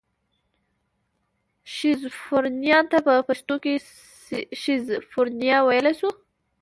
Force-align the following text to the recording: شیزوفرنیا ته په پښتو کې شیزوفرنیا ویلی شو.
شیزوفرنیا 1.73 2.79
ته 2.89 2.97
په 3.05 3.13
پښتو 3.27 3.55
کې 3.63 3.73
شیزوفرنیا 4.61 5.57
ویلی 5.67 5.93
شو. 5.99 6.09